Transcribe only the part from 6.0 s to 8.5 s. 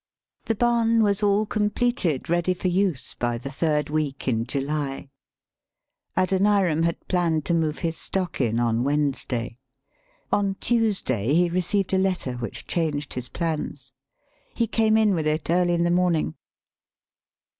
Adoniram had planned to move his stock